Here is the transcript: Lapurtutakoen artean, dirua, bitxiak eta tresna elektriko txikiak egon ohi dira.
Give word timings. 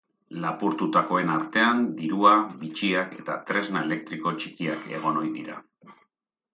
Lapurtutakoen 0.43 1.29
artean, 1.33 1.83
dirua, 1.99 2.33
bitxiak 2.65 3.15
eta 3.21 3.39
tresna 3.53 3.87
elektriko 3.89 4.37
txikiak 4.43 4.93
egon 4.99 5.25
ohi 5.25 5.35
dira. 5.41 5.65